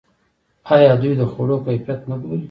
آیا 0.73 0.91
دوی 1.01 1.13
د 1.19 1.23
خوړو 1.31 1.55
کیفیت 1.65 1.99
نه 2.09 2.15
ګوري؟ 2.21 2.39